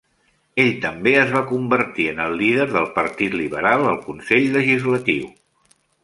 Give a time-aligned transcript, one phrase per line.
[0.61, 5.29] Ell també es va convertir en el líder del partit liberal al Consell legislatiu.